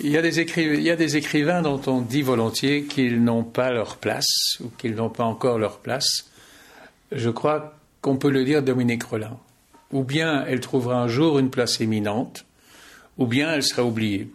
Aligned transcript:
Il 0.00 0.10
y, 0.10 0.18
a 0.18 0.22
des 0.96 1.16
écrivains, 1.16 1.62
dont 1.62 1.80
on 1.86 2.02
dit 2.02 2.20
volontiers 2.20 2.84
qu'ils 2.84 3.22
n'ont 3.24 3.44
pas 3.44 3.70
leur 3.70 3.96
place 3.96 4.58
ou 4.60 4.68
qu'ils 4.76 4.94
n'ont 4.94 5.08
pas 5.08 5.24
encore 5.24 5.58
leur 5.58 5.78
place. 5.78 6.30
Je 7.12 7.30
crois 7.30 7.74
qu'on 8.02 8.18
peut 8.18 8.30
le 8.30 8.44
dire 8.44 8.62
Dominique 8.62 9.04
Rollin. 9.04 9.38
Ou 9.92 10.04
bien 10.04 10.44
elle 10.46 10.60
trouvera 10.60 11.00
un 11.00 11.08
jour 11.08 11.38
une 11.38 11.48
place 11.48 11.80
éminente, 11.80 12.44
ou 13.16 13.26
bien 13.26 13.50
elle 13.50 13.62
sera 13.62 13.84
oubliée. 13.84 14.30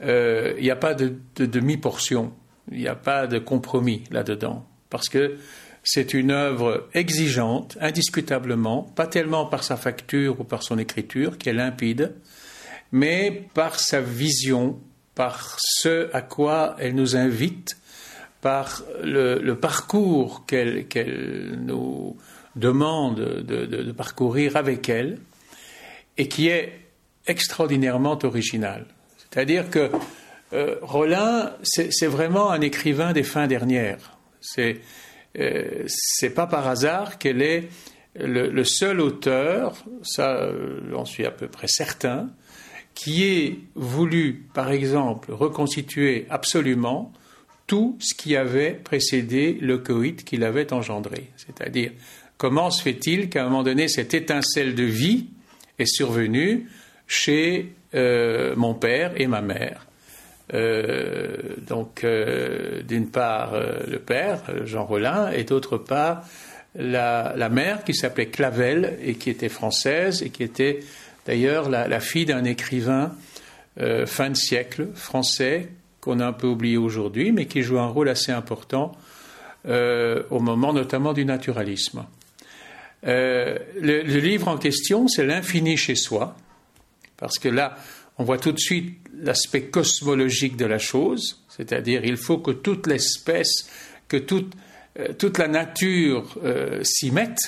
Euh, 0.00 0.54
il 0.56 0.62
n'y 0.62 0.70
a 0.70 0.76
pas 0.76 0.94
de, 0.94 1.16
de 1.36 1.44
demi-portion, 1.44 2.32
il 2.70 2.78
n'y 2.78 2.88
a 2.88 2.94
pas 2.94 3.26
de 3.26 3.38
compromis 3.38 4.04
là-dedans, 4.10 4.66
parce 4.88 5.08
que 5.10 5.36
c'est 5.84 6.14
une 6.14 6.30
œuvre 6.30 6.88
exigeante, 6.94 7.76
indiscutablement, 7.80 8.84
pas 8.84 9.06
tellement 9.06 9.46
par 9.46 9.64
sa 9.64 9.76
facture 9.76 10.40
ou 10.40 10.44
par 10.44 10.62
son 10.62 10.78
écriture, 10.78 11.36
qui 11.36 11.50
est 11.50 11.52
limpide, 11.52 12.14
mais 12.92 13.48
par 13.54 13.80
sa 13.80 14.00
vision, 14.00 14.78
par 15.14 15.56
ce 15.58 16.08
à 16.14 16.22
quoi 16.22 16.76
elle 16.78 16.94
nous 16.94 17.16
invite, 17.16 17.76
par 18.40 18.82
le, 19.02 19.54
parcours 19.54 20.44
qu'elle 20.46 21.58
nous 21.60 22.16
demande 22.56 23.16
de, 23.16 23.92
parcourir 23.92 24.56
avec 24.56 24.88
elle, 24.88 25.18
et 26.18 26.28
qui 26.28 26.48
est 26.48 26.80
extraordinairement 27.26 28.18
original. 28.22 28.84
C'est-à-dire 29.18 29.70
que 29.70 29.90
euh, 30.52 30.76
c'est 31.62 32.06
vraiment 32.06 32.50
un 32.50 32.60
écrivain 32.60 33.12
des 33.12 33.22
fins 33.22 33.46
dernières. 33.46 34.18
C'est 34.40 34.80
euh, 35.38 35.86
pas 36.34 36.46
par 36.46 36.68
hasard 36.68 37.18
qu'elle 37.18 37.40
est 37.40 37.68
le, 38.16 38.64
seul 38.64 39.00
auteur, 39.00 39.84
ça 40.02 40.34
euh, 40.34 40.80
j'en 40.90 41.06
suis 41.06 41.24
à 41.24 41.30
peu 41.30 41.48
près 41.48 41.68
certain, 41.68 42.28
qui 42.94 43.24
ait 43.24 43.58
voulu, 43.74 44.44
par 44.54 44.70
exemple, 44.70 45.32
reconstituer 45.32 46.26
absolument 46.30 47.12
tout 47.66 47.96
ce 48.00 48.14
qui 48.14 48.36
avait 48.36 48.72
précédé 48.72 49.56
le 49.60 49.78
coït 49.78 50.24
qu'il 50.24 50.44
avait 50.44 50.72
engendré. 50.72 51.30
C'est-à-dire, 51.36 51.92
comment 52.36 52.70
se 52.70 52.82
fait-il 52.82 53.28
qu'à 53.28 53.42
un 53.42 53.44
moment 53.44 53.62
donné, 53.62 53.88
cette 53.88 54.14
étincelle 54.14 54.74
de 54.74 54.82
vie 54.82 55.28
est 55.78 55.86
survenue 55.86 56.68
chez 57.06 57.72
euh, 57.94 58.54
mon 58.56 58.74
père 58.74 59.12
et 59.16 59.26
ma 59.26 59.40
mère? 59.40 59.86
Euh, 60.52 61.36
donc, 61.66 62.04
euh, 62.04 62.82
d'une 62.82 63.08
part, 63.08 63.54
le 63.88 63.98
père, 63.98 64.42
Jean 64.66 64.84
Rollin, 64.84 65.30
et 65.30 65.44
d'autre 65.44 65.78
part, 65.78 66.24
la, 66.74 67.32
la 67.36 67.48
mère 67.48 67.84
qui 67.84 67.94
s'appelait 67.94 68.26
Clavel 68.26 68.98
et 69.02 69.14
qui 69.14 69.30
était 69.30 69.48
française 69.48 70.22
et 70.22 70.30
qui 70.30 70.42
était 70.42 70.80
D'ailleurs, 71.26 71.70
la, 71.70 72.00
fille 72.00 72.26
d'un 72.26 72.44
écrivain 72.44 73.14
euh, 73.80 74.06
fin 74.06 74.30
de 74.30 74.36
siècle 74.36 74.88
français 74.94 75.68
qu'on 76.00 76.18
a 76.18 76.26
un 76.26 76.32
peu 76.32 76.48
oublié 76.48 76.76
aujourd'hui, 76.76 77.30
mais 77.30 77.46
qui 77.46 77.62
joue 77.62 77.78
un 77.78 77.86
rôle 77.86 78.08
assez 78.08 78.32
important 78.32 78.92
euh, 79.68 80.24
au 80.30 80.40
moment 80.40 80.72
notamment 80.72 81.12
du 81.12 81.24
naturalisme. 81.24 82.04
Euh, 83.06 83.56
le, 83.80 84.02
livre 84.02 84.48
en 84.48 84.58
question, 84.58 85.06
c'est 85.06 85.24
L'infini 85.24 85.76
chez 85.76 85.94
soi, 85.94 86.36
parce 87.16 87.38
que 87.38 87.48
là, 87.48 87.76
on 88.18 88.24
voit 88.24 88.38
tout 88.38 88.52
de 88.52 88.58
suite 88.58 88.98
l'aspect 89.16 89.62
cosmologique 89.62 90.56
de 90.56 90.66
la 90.66 90.78
chose, 90.78 91.44
c'est-à-dire 91.48 92.04
il 92.04 92.16
faut 92.16 92.38
que 92.38 92.50
toute 92.50 92.88
l'espèce, 92.88 93.68
que 94.08 94.16
toute, 94.16 94.52
toute 95.18 95.38
la 95.38 95.48
nature 95.48 96.36
s'y 96.82 97.10
mette 97.10 97.38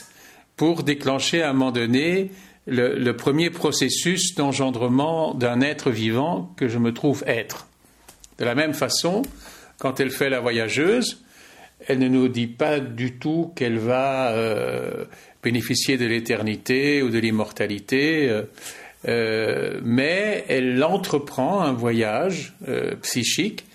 pour 0.57 0.85
déclencher 0.85 1.43
à 1.43 1.51
un 1.51 1.53
moment 1.53 1.73
donné 1.73 2.31
le, 2.67 3.13
premier 3.13 3.51
processus 3.51 4.35
d'engendrement 4.35 5.35
d'un 5.35 5.61
être 5.61 5.91
vivant 5.91 6.53
que 6.57 6.69
je 6.69 6.79
me 6.79 6.93
trouve 6.93 7.25
être. 7.27 7.67
De 8.39 8.45
la 8.45 8.55
même 8.55 8.75
façon, 8.75 9.23
quand 9.79 10.01
elle 10.01 10.11
fait 10.11 10.31
la 10.31 10.41
voyageuse, 10.41 11.23
elle 11.87 11.99
ne 11.99 12.09
nous 12.09 12.29
dit 12.29 12.47
pas 12.47 12.81
du 12.81 13.19
tout 13.19 13.53
qu'elle 13.55 13.79
va 13.79 14.33
euh, 14.33 15.05
bénéficier 15.43 15.99
de 15.99 16.07
l'éternité 16.07 17.03
ou 17.03 17.11
de 17.11 17.19
l'immortalité, 17.19 18.29
euh, 18.29 18.43
euh, 19.07 19.81
mais 19.83 20.45
elle 20.49 20.83
entreprend 20.83 21.61
un 21.61 21.73
voyage 21.73 22.55
psychique 23.03 23.67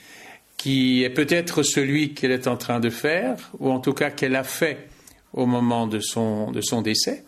qui 0.57 1.03
est 1.03 1.09
peut-être 1.09 1.63
celui 1.63 2.13
qu'elle 2.13 2.31
est 2.31 2.47
en 2.47 2.57
train 2.57 2.79
de 2.81 2.89
faire, 2.89 3.51
ou 3.59 3.71
en 3.71 3.79
tout 3.79 3.93
cas 3.93 4.09
qu'elle 4.09 4.35
a 4.35 4.43
fait 4.43 4.89
au 5.31 5.45
moment 5.45 5.87
de 5.87 5.99
son, 5.99 6.51
de 6.51 6.59
son 6.59 6.81
décès, 6.81 7.23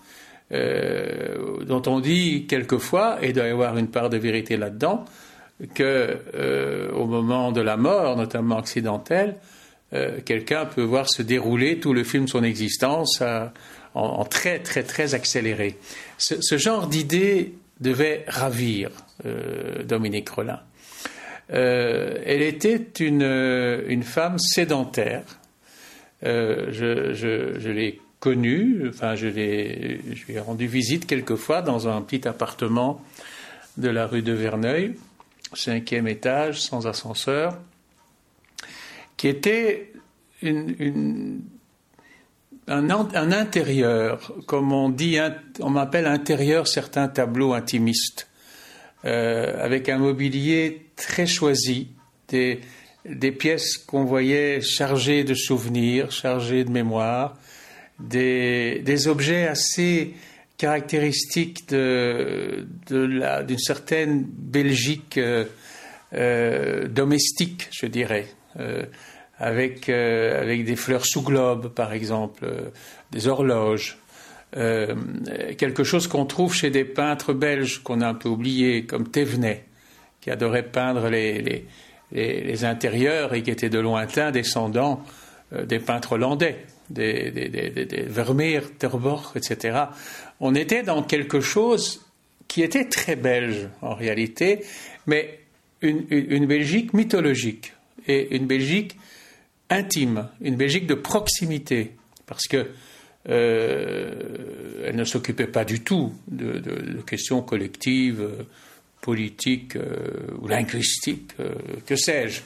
euh, 0.54 1.64
dont 1.64 1.82
on 1.88 2.00
dit 2.00 2.46
quelquefois, 2.46 3.20
et 3.22 3.28
il 3.28 3.34
doit 3.34 3.48
y 3.48 3.52
avoir 3.52 3.78
une 3.78 3.88
part 3.88 4.10
de 4.10 4.18
vérité 4.18 4.58
là-dedans, 4.58 5.06
que 5.74 6.18
euh, 6.36 6.92
au 6.92 7.06
moment 7.06 7.52
de 7.52 7.62
la 7.62 7.78
mort, 7.78 8.18
notamment 8.18 8.58
accidentelle, 8.58 9.38
euh, 9.94 10.20
quelqu'un 10.26 10.66
peut 10.66 10.82
voir 10.82 11.10
se 11.10 11.22
dérouler 11.22 11.80
tout 11.80 11.94
le 11.94 12.04
film 12.04 12.26
de 12.26 12.30
son 12.30 12.44
existence 12.44 13.24
en, 13.94 14.26
très 14.26 14.60
très 14.60 14.84
très 14.84 15.14
accéléré. 15.14 15.78
Ce, 16.18 16.58
genre 16.58 16.88
d'idée 16.88 17.54
devait 17.80 18.26
ravir 18.28 18.90
Dominique 19.86 20.30
Rollin. 20.30 20.62
elle 21.50 22.42
était 22.42 22.88
une, 23.00 23.84
une 23.88 24.04
femme 24.04 24.40
sédentaire. 24.40 25.24
je, 26.24 27.12
je, 27.14 27.60
je 27.60 27.70
l'ai 27.70 28.00
connu. 28.22 28.88
Enfin, 28.88 29.16
je, 29.16 29.28
lui 29.28 30.34
ai 30.34 30.40
rendu 30.40 30.68
visite 30.68 31.06
quelquefois 31.06 31.62
dans 31.62 31.90
un 31.90 32.02
petit 32.02 32.26
appartement 32.26 33.04
de 33.76 33.90
la 33.90 34.08
rue 34.08 34.22
de 34.22 34.32
Verneuil, 34.32 34.96
cinquième 35.54 36.08
étage, 36.08 36.62
sans 36.62 36.88
ascenseur, 36.88 37.58
qui 39.18 39.28
était 39.28 39.92
une, 40.42 41.42
un, 42.68 43.32
intérieur, 43.32 44.34
comme 44.46 44.72
on 44.72 44.90
dit, 44.90 45.18
on 45.60 45.70
m'appelle 45.70 46.06
intérieur 46.06 46.68
certains 46.68 47.08
tableaux 47.08 47.54
intimistes, 47.54 48.30
euh, 49.04 49.64
avec 49.64 49.90
un 49.90 49.98
mobilier 49.98 50.86
très 50.96 51.26
choisi, 51.26 51.90
des, 52.28 52.62
des 53.06 53.32
pièces 53.32 53.78
qu'on 53.78 54.06
voyait 54.06 54.62
chargées 54.62 55.24
de 55.24 55.34
souvenirs, 55.34 56.12
chargées 56.12 56.64
de 56.64 56.72
mémoires, 56.72 57.36
des, 58.02 59.08
objets 59.08 59.48
assez 59.48 60.14
caractéristiques 60.58 61.70
d'une 61.70 62.68
de, 62.88 63.56
certaine 63.58 64.24
Belgique 64.24 65.18
euh, 65.18 65.46
euh, 66.14 66.88
domestique, 66.88 67.68
je 67.72 67.88
dirais, 67.88 68.28
euh, 68.60 68.84
avec, 69.40 69.90
avec 69.90 70.66
des 70.66 70.76
fleurs 70.76 71.06
sous 71.06 71.24
globe, 71.24 71.70
par 71.70 71.94
exemple, 71.94 72.46
des 73.12 73.28
horloges. 73.28 73.98
quelque 74.54 75.84
chose 75.84 76.08
qu'on 76.08 76.26
trouve 76.26 76.54
chez 76.54 76.70
des 76.70 76.86
peintres 76.86 77.34
belges 77.34 77.82
qu'on 77.82 78.02
a 78.02 78.08
un 78.08 78.14
peu 78.14 78.30
oubliés, 78.30 78.86
comme 78.86 79.08
Thévenet, 79.08 79.66
qui 80.20 80.30
adorait 80.30 80.62
peindre 80.62 81.10
les, 81.10 81.42
les, 81.42 81.66
les 82.12 82.66
intérieurs 82.66 83.34
et 83.34 83.42
qui 83.42 83.50
était 83.50 83.70
de 83.70 83.80
lointains 83.80 84.30
descendants 84.30 85.04
des 85.52 85.80
peintres 85.80 86.12
hollandais 86.14 86.60
des, 86.92 87.32
des, 87.32 88.04
Vermeer, 88.08 88.62
Terborg, 88.78 89.36
etc. 89.36 89.86
On 90.40 90.56
était 90.56 90.84
dans 90.84 91.04
quelque 91.04 91.42
chose 91.42 92.06
qui 92.48 92.64
était 92.64 92.86
très 92.86 93.16
belge 93.16 93.70
en 93.82 93.96
réalité, 93.96 94.66
mais 95.08 95.40
une, 95.82 96.46
Belgique 96.46 96.94
mythologique 96.94 97.74
et 98.08 98.36
une 98.36 98.46
Belgique 98.46 98.98
intime, 99.70 100.28
une 100.42 100.56
Belgique 100.56 100.86
de 100.86 100.94
proximité, 100.94 101.92
parce 102.26 102.48
que 102.48 102.68
euh, 103.30 104.84
elle 104.86 104.96
ne 104.96 105.04
s'occupait 105.04 105.48
pas 105.48 105.64
du 105.64 105.82
tout 105.82 106.14
de, 106.28 106.62
questions 107.06 107.42
collectives, 107.42 108.28
politiques 109.02 109.76
euh, 109.76 110.38
ou 110.40 110.48
linguistiques, 110.48 111.32
euh, 111.40 111.54
que 111.86 111.96
sais-je. 111.96 112.42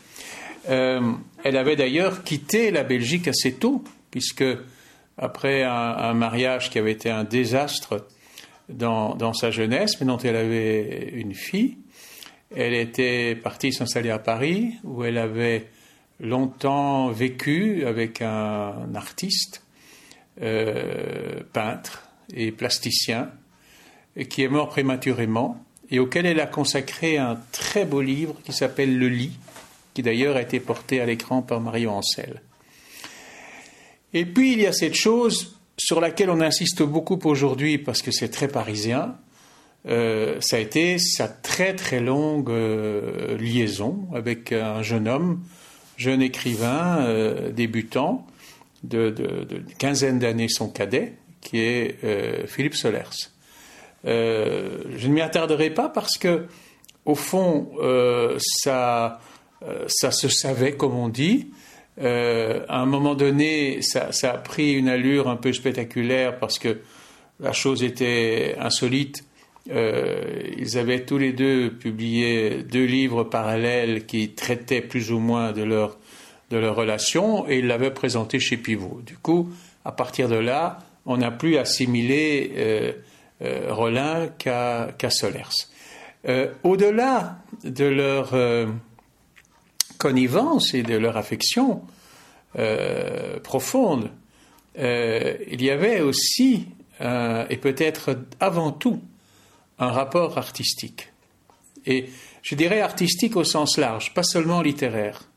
elle 0.68 1.58
avait 1.58 1.76
d'ailleurs 1.76 2.24
quitté 2.24 2.72
la 2.72 2.84
Belgique 2.84 3.28
assez 3.28 3.54
tôt 3.54 3.84
puisque 4.16 4.46
après 5.18 5.64
un, 5.64 6.14
mariage 6.14 6.70
qui 6.70 6.80
avait 6.80 6.94
été 6.94 7.10
un 7.10 7.26
désastre 7.26 8.08
dans, 8.70 9.34
sa 9.34 9.52
jeunesse, 9.52 10.00
mais 10.00 10.08
dont 10.08 10.18
elle 10.20 10.38
avait 10.38 11.10
une 11.16 11.34
fille, 11.34 11.80
elle 12.56 12.74
était 12.74 13.36
partie 13.36 13.74
s'installer 13.74 14.12
à 14.12 14.20
Paris, 14.20 14.76
où 14.86 15.04
elle 15.04 15.18
avait 15.18 15.68
longtemps 16.22 17.10
vécu 17.10 17.86
avec 17.86 18.22
un 18.22 18.96
artiste, 18.96 19.66
euh, 20.42 21.42
peintre 21.52 22.08
et 22.34 22.54
plasticien, 22.54 23.32
qui 24.30 24.44
est 24.44 24.48
mort 24.48 24.70
prématurément, 24.70 25.62
et 25.92 26.00
auquel 26.00 26.26
elle 26.26 26.40
a 26.40 26.48
consacré 26.48 27.18
un 27.18 27.38
très 27.52 27.84
beau 27.84 28.00
livre 28.00 28.36
qui 28.46 28.54
s'appelle 28.54 28.98
Le 28.98 29.10
lit, 29.10 29.38
qui 29.94 30.04
d'ailleurs 30.04 30.38
a 30.38 30.42
été 30.42 30.62
porté 30.62 31.02
à 31.02 31.06
l'écran 31.06 31.42
par 31.42 31.60
Mario 31.60 31.90
Ancel. 31.90 32.42
Et 34.16 34.26
puis 34.26 34.54
il 34.54 34.62
y 34.62 34.66
a 34.66 34.72
cette 34.72 34.96
chose 34.96 35.58
sur 35.78 36.00
laquelle 36.00 36.30
on 36.30 36.40
insiste 36.40 36.82
beaucoup 36.82 37.20
aujourd'hui 37.26 37.78
parce 37.78 38.02
que 38.02 38.12
c'est 38.12 38.30
très 38.30 38.48
parisien, 38.48 39.18
euh, 39.90 40.40
ça 40.40 40.56
a 40.56 40.60
été 40.60 40.98
sa 41.00 41.28
très 41.28 41.76
très 41.76 42.00
longue 42.00 42.50
euh, 42.50 43.38
liaison 43.38 44.08
avec 44.16 44.54
un 44.54 44.82
jeune 44.82 45.10
homme, 45.10 45.44
jeune 45.98 46.22
écrivain 46.22 47.06
débutant, 47.52 48.26
de, 48.86 49.10
de, 49.10 49.46
quinzaine 49.78 50.18
d'années 50.18 50.48
son 50.48 50.70
cadet, 50.70 51.16
qui 51.42 51.60
est 51.60 52.48
Philippe 52.48 52.76
Solers. 52.76 53.32
je 54.06 55.08
ne 55.08 55.14
m'y 55.14 55.22
attarderai 55.22 55.72
pas 55.72 55.90
parce 55.90 56.18
que, 56.18 56.48
au 57.06 57.16
fond, 57.16 57.72
ça, 58.40 59.20
ça 59.88 60.12
se 60.12 60.28
savait, 60.28 60.74
comme 60.74 60.96
on 60.96 61.08
dit. 61.10 61.50
À 61.98 62.82
un 62.82 62.86
moment 62.86 63.16
donné, 63.16 63.82
ça, 63.82 64.10
a 64.24 64.38
pris 64.38 64.74
une 64.74 64.90
allure 64.90 65.30
un 65.30 65.38
peu 65.38 65.54
spectaculaire 65.54 66.40
parce 66.40 66.60
que 66.60 66.80
la 67.40 67.52
chose 67.52 67.84
était 67.84 68.56
insolite. 68.60 69.24
Euh, 69.72 70.42
ils 70.58 70.78
avaient 70.78 71.06
tous 71.06 71.18
les 71.18 71.34
deux 71.34 71.72
publié 71.72 72.64
deux 72.64 72.86
livres 72.86 73.24
parallèles 73.24 74.06
qui 74.06 74.30
traitaient 74.30 74.82
plus 74.82 75.12
ou 75.12 75.20
moins 75.20 75.54
de 75.54 75.64
leur, 75.64 75.98
de 76.52 76.58
leur 76.58 76.76
relation 76.76 77.50
et 77.50 77.60
ils 77.60 77.68
l'avaient 77.68 77.94
présenté 77.94 78.40
chez 78.40 78.58
Pivot. 78.58 79.02
Du 79.06 79.18
coup, 79.18 79.50
à 79.84 79.92
partir 79.92 80.30
de 80.30 80.36
là, 80.36 80.80
on 81.06 81.18
n'a 81.18 81.32
plus 81.32 81.58
assimilé 81.58 82.52
euh, 82.56 82.92
euh, 83.42 83.68
Rollin 83.70 84.28
qu'à 84.38 85.10
Solers. 85.10 85.68
Au-delà 86.64 87.38
de 87.64 87.86
leur 87.86 88.34
connivence 89.98 90.74
et 90.74 90.84
de 90.84 90.96
leur 90.96 91.18
affection 91.18 91.82
profonde, 93.44 94.10
il 94.78 95.62
y 95.62 95.70
avait 95.70 96.02
aussi 96.02 96.68
euh, 97.02 97.46
et 97.50 97.58
peut-être 97.58 98.18
avant 98.40 98.72
tout 98.72 99.02
un 99.80 99.90
rapport 99.90 100.38
artistique. 100.38 101.12
Et 101.86 102.06
je 102.42 102.56
dirais 102.56 102.80
artistique 102.80 103.36
au 103.36 103.44
sens 103.44 103.78
large, 103.78 104.14
pas 104.14 104.24
seulement 104.24 104.62
littéraire, 104.62 105.30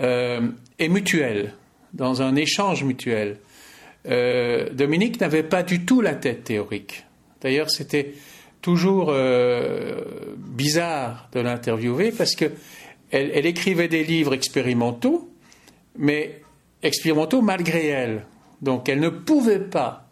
euh, 0.00 0.48
et 0.78 0.88
mutuel, 0.88 1.54
dans 1.92 2.22
un 2.22 2.36
échange 2.36 2.84
mutuel. 2.84 3.38
Euh, 4.06 4.70
Dominique 4.70 5.20
n'avait 5.20 5.42
pas 5.42 5.64
du 5.64 5.84
tout 5.84 6.00
la 6.00 6.14
tête 6.14 6.44
théorique. 6.44 7.04
D'ailleurs, 7.40 7.70
c'était 7.70 8.14
toujours 8.62 9.14
bizarre 10.36 11.28
de 11.32 11.40
l'interviewer 11.40 12.10
parce 12.10 12.34
que 12.34 12.50
elle, 13.10 13.46
écrivait 13.46 13.88
des 13.88 14.04
livres 14.04 14.34
expérimentaux, 14.34 15.30
mais 15.98 16.40
expérimentaux 16.82 17.42
malgré 17.42 17.86
elle. 17.86 18.26
Donc, 18.62 18.88
elle 18.88 19.00
ne 19.00 19.08
pouvait 19.08 19.60
pas 19.60 20.08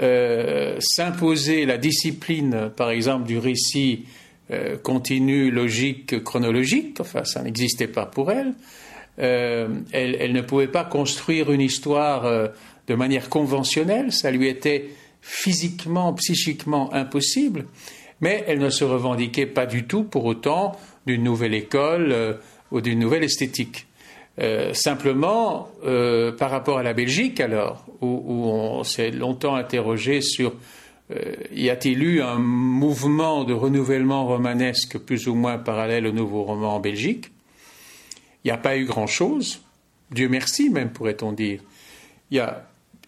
euh, 0.00 0.76
s'imposer 0.80 1.64
la 1.64 1.78
discipline, 1.78 2.70
par 2.76 2.90
exemple, 2.90 3.26
du 3.26 3.38
récit 3.38 4.04
euh, 4.50 4.76
continu, 4.76 5.50
logique, 5.50 6.22
chronologique, 6.22 7.00
enfin, 7.00 7.24
ça 7.24 7.42
n'existait 7.42 7.88
pas 7.88 8.06
pour 8.06 8.30
elle. 8.30 8.54
Euh, 9.18 9.68
elle, 9.92 10.16
elle, 10.20 10.32
ne 10.32 10.40
pouvait 10.40 10.68
pas 10.68 10.84
construire 10.84 11.50
une 11.50 11.60
histoire 11.60 12.50
de 12.86 12.94
manière 12.94 13.28
conventionnelle, 13.28 14.12
ça 14.12 14.30
lui 14.30 14.48
était 14.48 14.88
physiquement, 15.20 16.14
psychiquement 16.14 16.92
impossible, 16.94 17.66
mais 18.20 18.44
elle 18.46 18.58
ne 18.58 18.70
se 18.70 18.84
revendiquait 18.84 19.46
pas 19.46 19.66
du 19.66 19.84
tout 19.84 20.04
pour 20.04 20.24
autant 20.24 20.72
d'une 21.06 21.22
nouvelle 21.22 21.54
école 21.54 22.38
ou 22.70 22.80
d'une 22.80 22.98
nouvelle 22.98 23.24
esthétique. 23.24 23.88
Euh, 24.40 24.72
simplement, 24.72 25.68
euh, 25.84 26.30
par 26.30 26.50
rapport 26.50 26.78
à 26.78 26.84
la 26.84 26.92
Belgique, 26.92 27.40
alors, 27.40 27.84
où, 28.00 28.46
on 28.46 28.84
s'est 28.84 29.10
longtemps 29.10 29.56
interrogé 29.56 30.20
sur 30.20 30.52
euh, 31.10 31.34
y 31.52 31.70
a-t-il 31.70 32.02
eu 32.04 32.22
un 32.22 32.38
mouvement 32.38 33.42
de 33.42 33.52
renouvellement 33.52 34.26
romanesque 34.26 34.98
plus 34.98 35.26
ou 35.26 35.34
moins 35.34 35.58
parallèle 35.58 36.06
au 36.06 36.12
nouveau 36.12 36.44
roman 36.44 36.76
en 36.76 36.80
Belgique? 36.80 37.32
Il 38.44 38.48
n'y 38.48 38.52
a 38.52 38.58
pas 38.58 38.76
eu 38.76 38.84
grand-chose. 38.84 39.60
Dieu 40.12 40.28
merci, 40.28 40.70
même, 40.70 40.90
pourrait-on 40.90 41.32
dire. 41.32 41.60
Il 42.30 42.36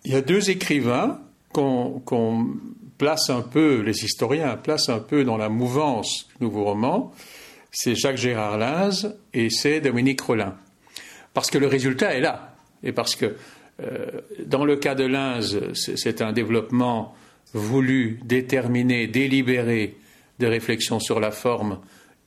y 0.04 0.14
a 0.14 0.20
deux 0.22 0.50
écrivains 0.50 1.20
qu'on 1.52 2.02
place 3.00 3.30
un 3.30 3.40
peu, 3.40 3.80
les 3.80 4.04
historiens 4.04 4.58
placent 4.58 4.90
un 4.90 4.98
peu 4.98 5.24
dans 5.24 5.38
la 5.38 5.48
mouvance 5.48 6.28
du 6.38 6.44
nouveau 6.44 6.64
roman. 6.64 7.12
C'est 7.72 7.94
Jacques 7.94 8.18
Gérard 8.18 8.58
Linz 8.58 9.16
et 9.32 9.48
c'est 9.48 9.80
Dominique 9.80 10.20
Rollin 10.20 10.54
parce 11.32 11.50
que 11.50 11.56
le 11.56 11.66
résultat 11.66 12.14
est 12.14 12.20
là. 12.20 12.54
Et 12.82 12.92
parce 12.92 13.16
que 13.16 13.36
euh, 13.82 14.20
dans 14.44 14.66
le 14.66 14.76
cas 14.76 14.94
de 14.94 15.04
Linz, 15.04 15.58
c'est 15.72 16.20
un 16.20 16.32
développement 16.32 17.14
voulu, 17.54 18.20
déterminé, 18.22 19.06
délibéré 19.06 19.96
de 20.38 20.46
réflexion 20.46 21.00
sur 21.00 21.20
la 21.20 21.30
forme 21.30 21.78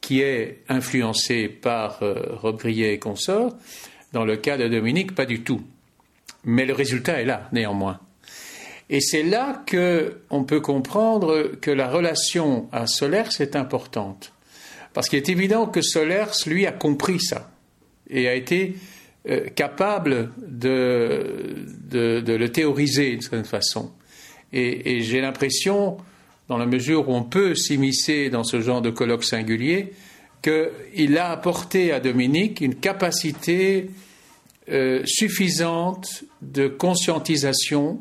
qui 0.02 0.22
est 0.22 0.64
influencé 0.70 1.50
par 1.50 2.02
euh, 2.02 2.58
et 2.66 2.98
consorts. 2.98 3.54
Dans 4.12 4.26
le 4.26 4.38
cas 4.38 4.58
de 4.58 4.68
Dominique, 4.68 5.14
pas 5.14 5.28
du 5.28 5.44
tout. 5.44 5.62
Mais 6.46 6.66
le 6.66 6.74
résultat 6.74 7.22
est 7.22 7.26
là, 7.26 7.48
néanmoins. 7.52 8.00
Et 8.90 9.00
c'est 9.02 9.24
là 9.24 9.64
qu'on 9.70 10.44
peut 10.44 10.60
comprendre 10.60 11.52
que 11.62 11.72
la 11.72 11.90
relation 11.90 12.68
à 12.72 12.88
Solers 12.88 13.40
est 13.40 13.56
importante. 13.56 14.34
Parce 14.94 15.10
qu'il 15.10 15.18
est 15.18 15.30
évident 15.30 15.66
que 15.66 15.82
Solers, 15.82 16.46
lui, 16.46 16.66
a 16.66 16.72
compris 16.72 17.20
ça 17.20 17.52
et 18.10 18.28
a 18.28 18.36
été 18.36 18.76
euh, 19.28 19.48
capable 19.56 20.32
de, 20.38 21.66
de, 21.90 22.34
le 22.34 22.50
théoriser 22.50 23.12
d'une 23.12 23.22
certaine 23.22 23.46
façon. 23.46 23.92
Et, 24.52 25.02
j'ai 25.02 25.20
l'impression, 25.22 25.98
dans 26.48 26.58
la 26.58 26.68
mesure 26.68 27.10
où 27.10 27.14
on 27.14 27.24
peut 27.24 27.56
s'immiscer 27.56 28.30
dans 28.30 28.44
ce 28.44 28.62
genre 28.62 28.82
de 28.84 28.92
colloque 28.92 29.24
singulier, 29.24 29.94
qu'il 30.44 31.18
a 31.18 31.32
apporté 31.32 31.92
à 31.92 32.00
Dominique 32.00 32.62
une 32.62 32.76
capacité 32.76 33.90
euh, 34.70 35.02
suffisante 35.06 36.26
de 36.42 36.68
conscientisation 36.68 38.00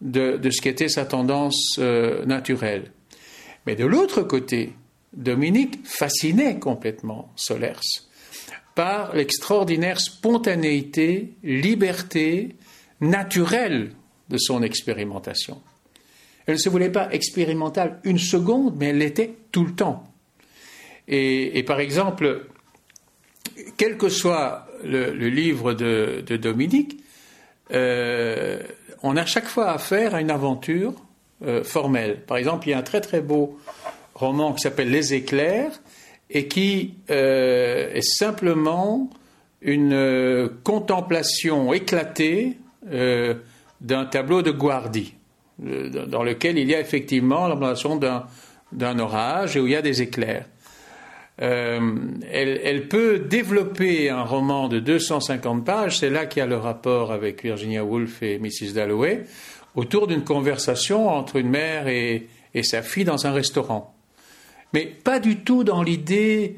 de, 0.00 0.36
de 0.36 0.50
ce 0.50 0.60
qu'était 0.60 0.88
sa 0.88 1.04
tendance 1.04 1.76
euh, 1.78 2.24
naturelle. 2.24 2.92
Mais 3.66 3.76
de 3.76 3.84
l'autre 3.84 4.22
côté, 4.22 4.72
Dominique 5.12 5.80
fascinait 5.84 6.58
complètement 6.58 7.32
Solers 7.36 7.80
par 8.74 9.14
l'extraordinaire 9.14 10.00
spontanéité, 10.00 11.34
liberté 11.42 12.56
naturelle 13.00 13.92
de 14.28 14.38
son 14.38 14.62
expérimentation. 14.62 15.60
Elle 16.46 16.54
ne 16.54 16.60
se 16.60 16.68
voulait 16.68 16.90
pas 16.90 17.12
expérimentale 17.12 18.00
une 18.04 18.18
seconde, 18.18 18.76
mais 18.78 18.86
elle 18.86 18.98
l'était 18.98 19.34
tout 19.52 19.64
le 19.64 19.74
temps. 19.74 20.04
Et, 21.08 21.64
par 21.64 21.80
exemple, 21.80 22.46
quel 23.76 23.98
que 23.98 24.08
soit 24.08 24.68
le, 24.84 25.10
livre 25.28 25.74
de, 25.74 26.36
Dominique, 26.36 27.02
euh, 27.72 28.60
on 29.02 29.16
a 29.16 29.24
chaque 29.24 29.46
fois 29.46 29.70
affaire 29.70 30.14
à 30.14 30.20
une 30.20 30.30
aventure 30.30 30.94
euh, 31.42 31.64
formelle. 31.64 32.20
Par 32.26 32.36
exemple, 32.36 32.68
il 32.68 32.72
y 32.72 32.74
a 32.74 32.78
un 32.78 32.82
très 32.82 33.00
très 33.00 33.20
beau 33.20 33.58
roman 34.14 34.52
qui 34.52 34.60
s'appelle 34.60 34.90
Les 34.90 35.14
éclairs, 35.14 35.72
et 36.28 36.46
qui 36.48 36.94
euh, 37.10 37.90
est 37.92 38.06
simplement 38.06 39.10
une 39.62 39.92
euh, 39.92 40.48
contemplation 40.64 41.72
éclatée 41.72 42.56
d'un 42.82 44.04
tableau 44.06 44.40
de 44.40 44.50
Guardi, 44.50 45.14
dans 45.58 46.22
lequel 46.22 46.56
il 46.56 46.68
y 46.68 46.74
a 46.74 46.80
effectivement 46.80 47.46
l'observation 47.46 48.00
d'un 48.72 48.98
orage 48.98 49.56
et 49.56 49.60
où 49.60 49.66
il 49.66 49.72
y 49.72 49.76
a 49.76 49.82
des 49.82 50.00
éclairs. 50.00 50.46
Elle, 51.40 52.60
elle, 52.62 52.88
peut 52.88 53.18
développer 53.18 54.10
un 54.10 54.22
roman 54.22 54.68
de 54.68 54.78
250 54.78 55.64
pages, 55.64 55.98
c'est 55.98 56.10
là 56.10 56.26
qu'il 56.26 56.40
y 56.40 56.42
a 56.42 56.46
le 56.46 56.58
rapport 56.58 57.12
avec 57.12 57.42
Virginia 57.42 57.82
Woolf 57.82 58.22
et 58.22 58.38
Mrs. 58.38 58.74
Dalloway, 58.74 59.24
autour 59.74 60.06
d'une 60.06 60.22
conversation 60.22 61.08
entre 61.08 61.36
une 61.36 61.48
mère 61.48 61.88
et, 61.88 62.28
et 62.52 62.62
sa 62.62 62.82
fille 62.82 63.04
dans 63.04 63.26
un 63.26 63.32
restaurant 63.32 63.94
mais 64.72 64.86
pas 64.86 65.18
du 65.20 65.40
tout 65.40 65.64
dans 65.64 65.82
l'idée 65.82 66.56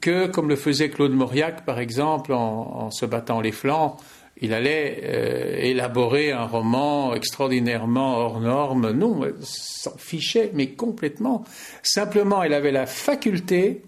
que, 0.00 0.26
comme 0.26 0.48
le 0.48 0.56
faisait 0.56 0.88
Claude 0.88 1.12
Mauriac, 1.12 1.64
par 1.64 1.78
exemple, 1.78 2.32
en, 2.32 2.90
se 2.90 3.06
battant 3.06 3.40
les 3.40 3.52
flancs, 3.52 3.96
il 4.40 4.52
allait 4.52 5.00
euh, 5.04 5.56
élaborer 5.58 6.32
un 6.32 6.44
roman 6.44 7.14
extraordinairement 7.14 8.16
hors 8.18 8.40
norme. 8.40 8.90
Non, 8.90 9.20
s'en 9.40 9.96
fichait, 9.96 10.50
mais 10.54 10.68
complètement. 10.68 11.44
Simplement, 11.82 12.42
elle 12.42 12.52
avait 12.52 12.72
la 12.72 12.86
faculté 12.86 13.82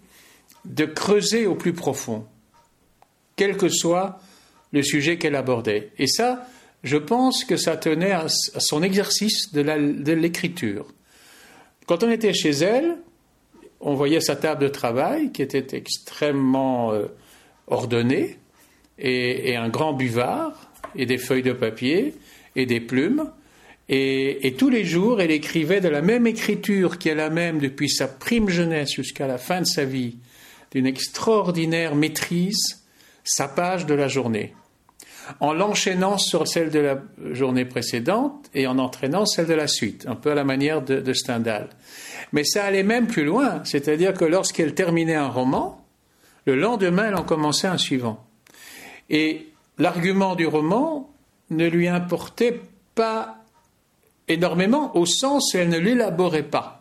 de 0.68 0.84
creuser 0.84 1.46
au 1.46 1.54
plus 1.54 1.72
profond, 1.72 2.26
quel 3.36 3.56
que 3.56 3.68
soit 3.68 4.20
le 4.72 4.82
sujet 4.82 5.18
qu'elle 5.18 5.36
abordait. 5.36 5.90
Et 5.98 6.06
ça, 6.06 6.46
je 6.84 6.96
pense 6.96 7.44
que 7.44 7.56
ça 7.56 7.76
tenait 7.76 8.12
à, 8.12 8.26
son 8.28 8.82
exercice 8.82 9.52
de 9.52 10.12
l'écriture. 10.12 10.86
Quand 11.86 12.02
on 12.04 12.10
était 12.10 12.34
chez 12.34 12.50
elle, 12.50 12.98
on 13.80 13.94
voyait 13.94 14.20
sa 14.20 14.36
table 14.36 14.62
de 14.62 14.68
travail 14.68 15.32
qui 15.32 15.42
était 15.42 15.76
extrêmement 15.76 16.92
euh, 16.92 17.06
ordonnée 17.66 18.38
et, 18.98 19.56
un 19.56 19.68
grand 19.68 19.92
buvard 19.92 20.70
et 20.96 21.06
des 21.06 21.18
feuilles 21.18 21.42
de 21.42 21.52
papier 21.52 22.14
et 22.56 22.66
des 22.66 22.80
plumes. 22.80 23.30
Et, 23.88 24.54
tous 24.58 24.68
les 24.68 24.84
jours, 24.84 25.20
elle 25.20 25.30
écrivait 25.30 25.80
de 25.80 25.88
la 25.88 26.02
même 26.02 26.26
écriture 26.26 26.98
qui 26.98 27.08
est 27.08 27.14
la 27.14 27.30
même 27.30 27.58
depuis 27.58 27.88
sa 27.88 28.06
prime 28.06 28.48
jeunesse 28.48 28.92
jusqu'à 28.92 29.26
la 29.26 29.38
fin 29.38 29.60
de 29.60 29.66
sa 29.66 29.84
vie, 29.84 30.18
d'une 30.72 30.86
extraordinaire 30.86 31.94
maîtrise, 31.94 32.84
sa 33.24 33.48
page 33.48 33.86
de 33.86 33.94
la 33.94 34.08
journée, 34.08 34.54
en 35.40 35.52
l'enchaînant 35.52 36.18
sur 36.18 36.48
celle 36.48 36.70
de 36.70 36.78
la 36.78 37.02
journée 37.32 37.64
précédente 37.64 38.48
et 38.54 38.66
en 38.66 38.78
entraînant 38.78 39.26
celle 39.26 39.46
de 39.46 39.54
la 39.54 39.66
suite, 39.66 40.06
un 40.08 40.14
peu 40.14 40.30
à 40.30 40.34
la 40.34 40.44
manière 40.44 40.82
de, 40.82 41.12
Stendhal. 41.12 41.68
Mais 42.32 42.44
ça 42.44 42.64
allait 42.64 42.82
même 42.82 43.06
plus 43.06 43.24
loin, 43.24 43.62
c'est-à-dire 43.64 44.14
que 44.14 44.24
lorsqu'elle 44.24 44.74
terminait 44.74 45.14
un 45.14 45.28
roman, 45.28 45.84
le 46.46 46.56
lendemain, 46.56 47.08
elle 47.08 47.16
en 47.16 47.24
commençait 47.24 47.66
un 47.66 47.78
suivant. 47.78 48.24
Et 49.10 49.48
l'argument 49.78 50.34
du 50.34 50.46
roman 50.46 51.10
ne 51.50 51.66
lui 51.66 51.88
importait 51.88 52.60
pas 52.94 53.38
énormément 54.28 54.96
au 54.96 55.06
sens 55.06 55.52
où 55.54 55.58
elle 55.58 55.68
ne 55.68 55.78
l'élaborait 55.78 56.42
pas. 56.42 56.77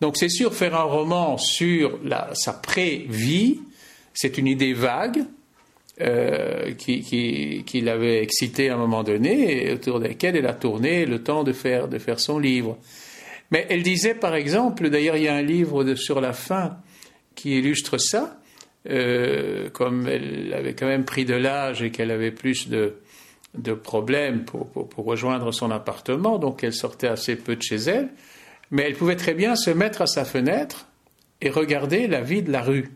Donc 0.00 0.16
c'est 0.16 0.28
sûr, 0.28 0.54
faire 0.54 0.74
un 0.74 0.84
roman 0.84 1.36
sur 1.36 1.98
sa 2.32 2.52
pré-vie, 2.54 3.60
c'est 4.14 4.38
une 4.38 4.46
idée 4.46 4.72
vague 4.72 5.24
euh, 6.00 6.72
qui, 6.72 7.80
l'avait 7.82 8.22
excitée 8.22 8.70
à 8.70 8.74
un 8.74 8.78
moment 8.78 9.02
donné 9.02 9.66
et 9.66 9.72
autour 9.74 10.00
de 10.00 10.06
laquelle 10.06 10.34
elle 10.36 10.46
a 10.46 10.54
tourné 10.54 11.04
le 11.04 11.22
temps 11.22 11.44
de 11.44 11.52
faire, 11.52 11.88
son 12.18 12.38
livre. 12.38 12.78
Mais 13.50 13.66
elle 13.68 13.82
disait 13.82 14.14
par 14.14 14.34
exemple, 14.34 14.88
d'ailleurs 14.88 15.18
il 15.18 15.24
y 15.24 15.28
a 15.28 15.34
un 15.34 15.42
livre 15.42 15.94
sur 15.96 16.22
la 16.22 16.32
fin 16.32 16.78
qui 17.34 17.58
illustre 17.58 17.98
ça, 17.98 18.40
euh, 18.88 19.68
comme 19.68 20.08
elle 20.08 20.54
avait 20.54 20.72
quand 20.72 20.86
même 20.86 21.04
pris 21.04 21.26
de 21.26 21.34
l'âge 21.34 21.82
et 21.82 21.90
qu'elle 21.90 22.10
avait 22.10 22.30
plus 22.30 22.68
de, 22.68 22.94
problèmes 23.74 24.44
pour, 24.46 24.70
rejoindre 25.04 25.52
son 25.52 25.70
appartement, 25.70 26.38
donc 26.38 26.64
elle 26.64 26.72
sortait 26.72 27.08
assez 27.08 27.36
peu 27.36 27.56
de 27.56 27.62
chez 27.62 27.76
elle, 27.76 28.08
mais 28.70 28.82
elle 28.82 28.94
pouvait 28.94 29.16
très 29.16 29.34
bien 29.34 29.56
se 29.56 29.70
mettre 29.70 30.02
à 30.02 30.06
sa 30.06 30.24
fenêtre 30.24 30.86
et 31.40 31.50
regarder 31.50 32.06
la 32.06 32.20
vie 32.20 32.42
de 32.42 32.52
la 32.52 32.62
rue. 32.62 32.90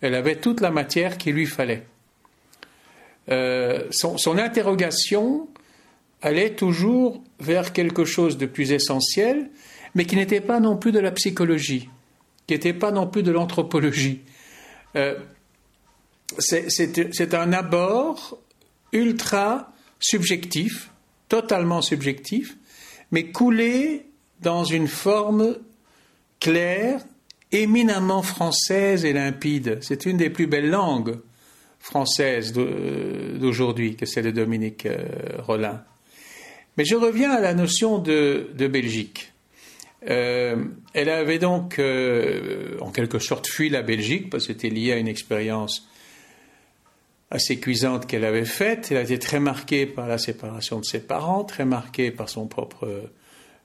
Elle 0.00 0.14
avait 0.14 0.36
toute 0.36 0.60
la 0.60 0.70
matière 0.70 1.18
qu'il 1.18 1.34
lui 1.34 1.46
fallait. 1.46 1.86
Euh, 3.30 3.86
son, 3.90 4.38
interrogation 4.38 5.48
allait 6.22 6.54
toujours 6.54 7.22
vers 7.38 7.72
quelque 7.72 8.04
chose 8.04 8.36
de 8.36 8.46
plus 8.46 8.72
essentiel, 8.72 9.50
mais 9.94 10.04
qui 10.04 10.16
n'était 10.16 10.40
pas 10.40 10.60
non 10.60 10.76
plus 10.76 10.92
de 10.92 10.98
la 10.98 11.12
psychologie, 11.12 11.88
qui 12.46 12.54
n'était 12.54 12.74
pas 12.74 12.90
non 12.90 13.06
plus 13.06 13.22
de 13.22 13.30
l'anthropologie. 13.30 14.20
Euh, 14.96 15.18
c'est 16.38 17.34
un 17.34 17.52
abord 17.52 18.38
ultra 18.92 19.72
subjectif, 19.98 20.90
totalement 21.28 21.82
subjectif, 21.82 22.56
mais 23.10 23.30
coulé 23.30 24.09
dans 24.40 24.64
une 24.64 24.88
forme 24.88 25.56
claire, 26.40 27.00
éminemment 27.52 28.22
française 28.22 29.04
et 29.04 29.12
limpide. 29.12 29.78
C'est 29.82 30.06
une 30.06 30.16
des 30.16 30.30
plus 30.30 30.46
belles 30.46 30.70
langues 30.70 31.18
françaises 31.78 32.52
d'aujourd'hui 32.52 33.96
que 33.96 34.06
celle 34.06 34.26
de 34.26 34.30
Dominique 34.30 34.86
euh, 34.86 34.98
Rollin. 35.38 35.82
Mais 36.76 36.84
je 36.84 36.94
reviens 36.94 37.30
à 37.30 37.40
la 37.40 37.54
notion 37.54 37.98
de, 37.98 38.48
Belgique. 38.56 39.32
Euh, 40.08 40.64
elle 40.94 41.10
avait 41.10 41.38
donc 41.38 41.78
euh, 41.78 42.78
en 42.80 42.90
quelque 42.90 43.18
sorte 43.18 43.46
fui 43.46 43.68
la 43.68 43.82
Belgique 43.82 44.30
parce 44.30 44.46
que 44.46 44.52
c'était 44.54 44.70
lié 44.70 44.92
à 44.92 44.96
une 44.96 45.08
expérience 45.08 45.88
assez 47.30 47.58
cuisante 47.58 48.06
qu'elle 48.06 48.24
avait 48.24 48.44
faite. 48.44 48.88
Elle 48.90 48.98
a 48.98 49.02
été 49.02 49.18
très 49.18 49.40
marquée 49.40 49.86
par 49.86 50.06
la 50.06 50.18
séparation 50.18 50.80
de 50.80 50.84
ses 50.84 51.00
parents, 51.00 51.44
très 51.44 51.64
marquée 51.64 52.10
par 52.10 52.28
son 52.28 52.46
propre, 52.46 53.10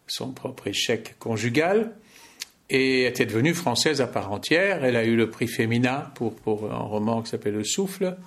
son 0.08 0.32
propre 0.32 0.68
échec 0.68 1.16
conjugal, 1.20 1.92
et 2.70 3.06
était 3.06 3.26
devenue 3.26 3.54
française 3.54 4.02
à 4.02 4.08
part 4.08 4.32
entière. 4.32 4.84
Elle 4.84 4.96
a 4.96 5.06
eu 5.06 5.16
le 5.16 5.30
prix 5.30 5.48
Femina 5.48 6.12
pour, 6.16 6.36
pour 6.36 6.72
un 6.72 6.78
roman 6.78 7.22
qui 7.22 7.30
s'appelle 7.30 7.54
Le 7.54 7.64
Souffle. 7.64 8.18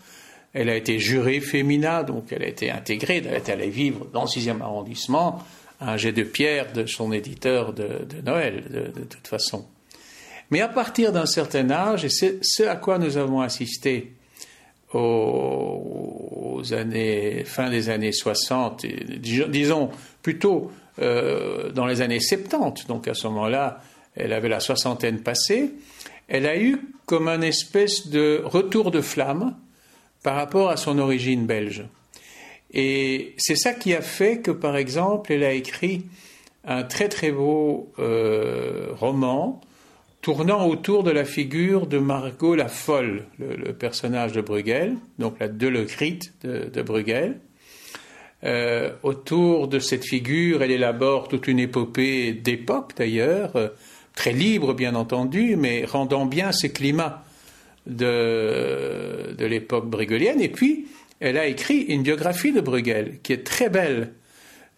Elle 0.54 0.68
a 0.68 0.76
été 0.76 0.98
jurée 0.98 1.40
Femina, 1.40 2.04
donc 2.04 2.32
elle 2.32 2.42
a 2.42 2.48
été 2.48 2.70
intégrée, 2.70 3.22
elle 3.26 3.34
est 3.34 3.48
allée 3.48 3.68
vivre 3.68 4.06
dans 4.12 4.22
le 4.22 4.28
6e 4.28 4.60
arrondissement, 4.62 5.44
un 5.80 5.96
jet 5.96 6.12
de 6.12 6.22
pierre 6.22 6.72
de 6.72 6.86
son 6.86 7.12
éditeur 7.12 7.72
de, 7.72 8.06
Noël, 8.24 8.64
de, 8.70 9.00
de, 9.00 9.04
toute 9.04 9.26
façon. 9.26 9.66
Mais 10.50 10.60
à 10.60 10.68
partir 10.68 11.12
d'un 11.12 11.26
certain 11.26 11.70
âge, 11.70 12.04
et 12.04 12.08
c'est 12.08 12.38
ce 12.42 12.62
à 12.62 12.76
quoi 12.76 12.98
nous 12.98 13.18
avons 13.18 13.40
assisté 13.40 14.14
aux, 14.94 16.62
années, 16.72 17.44
fin 17.44 17.70
des 17.70 17.90
années 17.90 18.12
60, 18.12 18.86
disons 19.18 19.90
plutôt 20.22 20.70
euh, 21.00 21.70
dans 21.70 21.86
les 21.86 22.00
années 22.00 22.20
70, 22.20 22.86
donc 22.86 23.06
à 23.08 23.14
ce 23.14 23.26
moment-là, 23.28 23.82
elle 24.16 24.32
avait 24.32 24.48
la 24.48 24.60
soixantaine 24.60 25.20
passée, 25.20 25.70
elle 26.26 26.46
a 26.46 26.58
eu 26.58 26.80
comme 27.06 27.28
un 27.28 27.40
espèce 27.40 28.08
de 28.08 28.42
retour 28.44 28.90
de 28.90 29.00
flamme 29.00 29.56
par 30.22 30.36
rapport 30.36 30.70
à 30.70 30.76
son 30.76 30.98
origine 30.98 31.46
belge. 31.46 31.84
Et 32.72 33.34
c'est 33.38 33.56
ça 33.56 33.72
qui 33.72 33.94
a 33.94 34.02
fait 34.02 34.40
que, 34.40 34.50
par 34.50 34.76
exemple, 34.76 35.32
elle 35.32 35.44
a 35.44 35.52
écrit 35.52 36.04
un 36.64 36.82
très 36.82 37.08
très 37.08 37.30
beau 37.30 37.92
euh, 37.98 38.88
roman 38.92 39.60
tournant 40.20 40.66
autour 40.66 41.02
de 41.04 41.10
la 41.10 41.24
figure 41.24 41.86
de 41.86 41.98
Margot 41.98 42.54
la 42.54 42.68
Folle, 42.68 43.24
le, 43.38 43.72
personnage 43.72 44.32
de 44.32 44.40
Bruegel, 44.40 44.96
donc 45.18 45.38
la 45.38 45.48
Delecrite 45.48 46.32
de, 46.42 46.82
Bruegel. 46.82 47.40
Euh, 48.44 48.92
autour 49.02 49.66
de 49.68 49.78
cette 49.78 50.04
figure, 50.04 50.62
elle 50.62 50.70
élabore 50.70 51.28
toute 51.28 51.48
une 51.48 51.58
épopée 51.58 52.32
d'époque 52.32 52.92
d'ailleurs, 52.96 53.56
euh, 53.56 53.68
très 54.14 54.32
libre 54.32 54.74
bien 54.74 54.94
entendu, 54.94 55.56
mais 55.56 55.84
rendant 55.84 56.24
bien 56.24 56.52
ce 56.52 56.68
climat 56.68 57.24
de, 57.86 59.34
l'époque 59.38 59.88
bruegelienne. 59.88 60.40
Et 60.40 60.48
puis, 60.48 60.86
elle 61.20 61.36
a 61.36 61.46
écrit 61.46 61.80
une 61.82 62.02
biographie 62.02 62.52
de 62.52 62.60
Bruegel 62.60 63.18
qui 63.22 63.32
est 63.32 63.44
très 63.44 63.70
belle, 63.70 64.12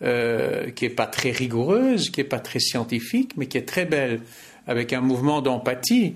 euh, 0.03 0.71
qui 0.71 0.85
n'est 0.85 0.95
pas 0.95 1.07
très 1.07 1.31
rigoureuse, 1.31 2.11
qui 2.11 2.21
n'est 2.21 2.29
pas 2.29 2.41
très 2.41 2.61
scientifique, 2.61 3.33
mais 3.37 3.47
qui 3.47 3.59
est 3.59 3.69
très 3.69 3.85
belle 3.85 4.21
avec 4.71 4.93
un 4.93 5.01
mouvement 5.01 5.43
d'empathie 5.43 6.15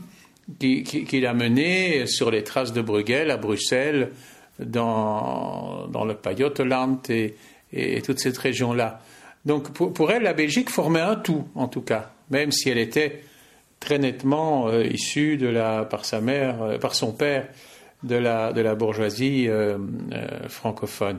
qu'il 0.60 1.26
a 1.26 1.34
mené 1.34 2.06
sur 2.06 2.30
les 2.30 2.44
traces 2.44 2.72
de 2.72 2.80
Bruegel 2.80 3.32
à 3.32 3.36
Bruxelles, 3.36 4.12
dans, 4.60 5.88
le 6.06 6.14
Pajottenland 6.14 7.00
et, 7.08 7.34
et, 7.72 8.00
toute 8.00 8.20
cette 8.20 8.38
région-là. 8.38 9.00
Donc 9.44 9.72
pour, 9.72 10.12
elle, 10.12 10.22
la 10.22 10.34
Belgique 10.34 10.70
formait 10.70 11.00
un 11.00 11.16
tout, 11.16 11.48
en 11.56 11.66
tout 11.66 11.80
cas, 11.82 12.12
même 12.30 12.52
si 12.52 12.70
elle 12.70 12.78
était 12.78 13.22
très 13.80 13.98
nettement 13.98 14.68
euh, 14.68 14.84
issue 14.84 15.36
de 15.36 15.48
la, 15.48 15.84
par 15.84 16.04
sa 16.04 16.20
mère, 16.20 16.62
euh, 16.62 16.78
par 16.78 16.94
son 16.94 17.12
père, 17.12 17.48
de 18.04 18.14
la, 18.14 18.52
de 18.52 18.60
la 18.60 18.76
bourgeoisie 18.76 19.48
euh, 19.48 19.78
francophone. 20.48 21.18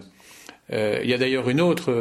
il 0.71 1.09
y 1.09 1.13
a 1.13 1.17
d'ailleurs 1.17 1.49
une 1.49 1.59
autre 1.59 1.91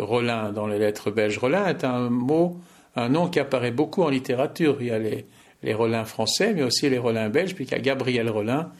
Rollin 0.00 0.50
dans 0.50 0.66
les 0.66 0.78
lettres 0.78 1.12
belges. 1.12 1.38
Rollin 1.38 1.68
est 1.68 1.84
un 1.84 2.10
mot 2.10 2.58
un 2.96 3.08
nom 3.08 3.28
qui 3.28 3.40
apparaît 3.40 3.70
beaucoup 3.70 4.02
en 4.02 4.08
littérature. 4.08 4.78
Il 4.80 4.86
y 4.88 4.90
a 4.90 4.98
les, 4.98 5.26
les 5.62 5.74
Rollins 5.74 6.04
français, 6.04 6.52
mais 6.54 6.62
aussi 6.62 6.88
les 6.88 6.98
Rollins 6.98 7.28
belges, 7.28 7.54
puis 7.54 7.64
il 7.64 7.70
y 7.70 7.74
a 7.74 7.78
Gabriel 7.78 8.28
Rollin 8.30 8.72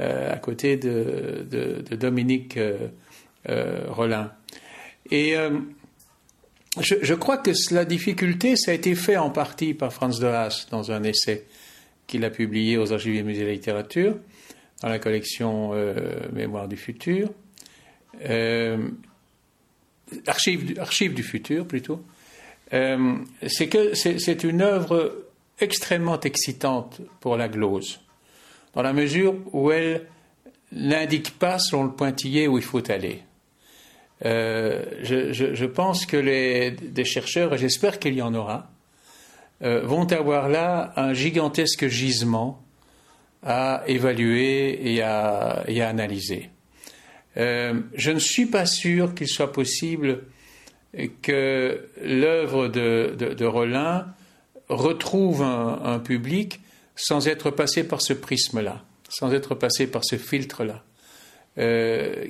euh, 0.00 0.32
à 0.32 0.38
côté 0.38 0.78
de, 0.78 1.46
Dominique 1.90 2.56
euh, 2.56 2.88
euh, 3.48 3.84
Rollin. 3.88 4.32
Et 5.10 5.34
je, 6.80 7.14
crois 7.14 7.36
que 7.36 7.50
la 7.74 7.84
difficulté, 7.84 8.56
ça 8.56 8.70
a 8.70 8.74
été 8.74 8.94
fait 8.94 9.18
en 9.18 9.28
partie 9.28 9.74
par 9.74 9.92
Franz 9.92 10.18
de 10.20 10.26
Haas 10.26 10.68
dans 10.70 10.90
un 10.90 11.02
essai 11.02 11.44
qu'il 12.06 12.24
a 12.24 12.30
publié 12.30 12.78
aux 12.78 12.92
Archives 12.92 13.16
du 13.16 13.22
Musée 13.22 13.42
de 13.42 13.46
la 13.46 13.52
littérature, 13.52 14.16
dans 14.80 14.88
la 14.88 14.98
collection 14.98 15.72
Mémoire 16.32 16.68
du 16.68 16.76
futur. 16.76 17.30
Archives, 20.26 20.78
Archives 20.78 21.12
du 21.12 21.22
futur 21.22 21.66
plutôt. 21.66 22.02
Euh, 22.72 23.16
c'est 23.46 23.68
que 23.68 23.94
c'est 23.94 24.44
une 24.44 24.62
œuvre 24.62 25.26
extrêmement 25.60 26.18
excitante 26.20 27.00
pour 27.20 27.36
la 27.36 27.48
glose, 27.48 28.00
dans 28.74 28.82
la 28.82 28.92
mesure 28.92 29.34
où 29.52 29.70
elle 29.70 30.06
n'indique 30.72 31.38
pas 31.38 31.58
selon 31.58 31.84
le 31.84 31.92
pointillé 31.92 32.48
où 32.48 32.56
il 32.56 32.64
faut 32.64 32.90
aller. 32.90 33.22
Euh, 34.24 34.84
je, 35.02 35.66
pense 35.66 36.06
que 36.06 36.16
les, 36.16 36.70
des 36.70 37.04
chercheurs, 37.04 37.54
et 37.54 37.58
j'espère 37.58 37.98
qu'il 37.98 38.14
y 38.14 38.22
en 38.22 38.34
aura, 38.34 38.70
euh, 39.62 39.82
vont 39.82 40.10
avoir 40.10 40.48
là 40.48 40.92
un 40.96 41.12
gigantesque 41.12 41.88
gisement 41.88 42.62
à 43.42 43.82
évaluer 43.86 44.94
et 44.94 45.02
à, 45.02 45.64
et 45.66 45.82
à 45.82 45.88
analyser. 45.88 46.48
je 47.36 48.10
ne 48.10 48.18
suis 48.18 48.46
pas 48.46 48.66
sûr 48.66 49.14
qu'il 49.14 49.26
soit 49.26 49.52
possible 49.52 50.24
que 51.22 51.88
l'œuvre 52.02 52.68
de, 52.68 53.14
de, 53.16 53.44
Rollin 53.44 54.06
retrouve 54.68 55.42
un, 55.42 55.98
public 55.98 56.60
sans 56.96 57.28
être 57.28 57.50
passé 57.50 57.84
par 57.84 58.02
ce 58.02 58.12
prisme-là, 58.12 58.82
sans 59.08 59.32
être 59.32 59.54
passé 59.54 59.86
par 59.86 60.04
ce 60.04 60.16
filtre-là. 60.16 60.82
Euh, 61.58 62.26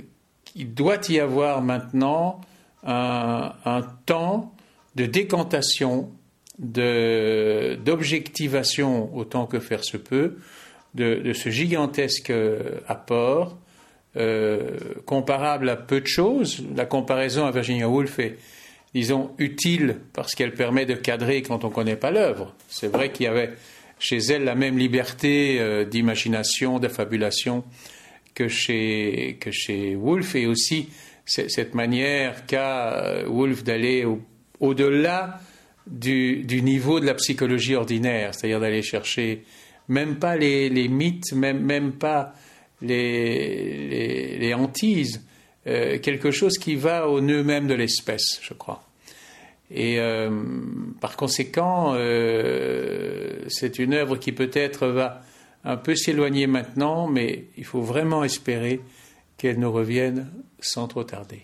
il 0.55 0.75
doit 0.75 1.01
y 1.09 1.19
avoir 1.19 1.63
maintenant 1.63 2.43
un, 2.85 3.53
temps 4.07 4.55
de 4.95 5.07
décantation, 5.07 6.13
d'objectivation 6.59 9.17
autant 9.17 9.47
que 9.47 9.59
faire 9.59 9.83
se 9.85 9.97
peut, 9.97 10.37
de, 10.95 11.33
ce 11.33 11.49
gigantesque 11.49 12.33
apport, 12.87 13.57
euh, 14.17 14.79
comparable 15.07 15.69
à 15.69 15.77
peu 15.77 16.01
de 16.01 16.07
choses. 16.07 16.65
La 16.77 16.87
comparaison 16.87 17.47
à 17.47 17.51
Virginia 17.51 17.89
Woolf 17.89 18.19
est, 18.19 18.37
disons, 18.95 19.31
utile 19.39 19.97
parce 20.13 20.35
qu'elle 20.35 20.55
permet 20.55 20.87
de 20.87 20.95
cadrer 20.95 21.43
quand 21.43 21.65
on 21.65 21.69
ne 21.69 21.73
connaît 21.73 21.97
pas 21.97 22.11
l'œuvre. 22.11 22.55
C'est 22.69 22.89
vrai 22.89 23.11
qu'il 23.11 23.25
y 23.25 23.29
avait 23.29 23.53
chez 23.99 24.19
elle 24.19 24.45
la 24.45 24.55
même 24.55 24.79
liberté 24.79 25.59
euh, 25.61 25.85
d'imagination, 25.85 26.79
d'affabulation 26.79 27.65
que 28.35 28.49
chez, 28.49 29.39
que 29.41 29.51
chez 29.51 29.95
Woolf 29.95 30.35
et 30.35 30.47
aussi 30.47 30.89
cette 31.25 31.75
manière 31.75 32.47
qu'a 32.47 32.95
euh, 32.95 33.27
Woolf 33.29 33.63
d'aller 33.63 34.05
au-delà 34.61 35.41
du, 35.87 36.45
niveau 36.63 37.01
de 37.01 37.07
la 37.07 37.15
psychologie 37.15 37.75
ordinaire, 37.75 38.35
c'est-à-dire 38.35 38.61
d'aller 38.61 38.83
chercher 38.83 39.45
même 39.89 40.19
pas 40.19 40.37
les, 40.37 40.89
mythes, 40.89 41.33
même, 41.33 41.61
même 41.61 41.93
pas 41.93 42.35
les, 42.83 44.53
hantises, 44.55 45.25
euh, 45.67 45.99
quelque 45.99 46.31
chose 46.31 46.59
qui 46.59 46.75
va 46.75 47.09
au 47.09 47.21
nœud 47.21 47.43
même 47.43 47.67
de 47.67 47.75
l'espèce, 47.75 48.41
je 48.43 48.55
crois. 48.55 48.83
Et 49.71 49.99
euh, 49.99 50.31
par 51.01 51.17
conséquent, 51.17 51.95
c'est 53.49 53.79
une 53.79 53.95
œuvre 53.95 54.17
qui 54.17 54.33
peut-être 54.33 54.87
va 54.89 55.23
un 55.65 55.77
peu 55.77 55.95
s'éloigner 55.95 56.47
maintenant, 56.47 57.07
mais 57.09 57.47
il 57.57 57.65
faut 57.65 57.81
vraiment 57.81 58.25
espérer 58.25 58.81
qu'elle 59.39 59.59
nous 59.59 59.73
revienne 59.73 60.31
sans 60.61 60.89
trop 60.89 61.05
tarder. 61.05 61.43